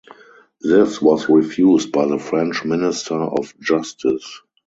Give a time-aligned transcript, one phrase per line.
[0.61, 4.41] This was refused by the French Minister of Justice.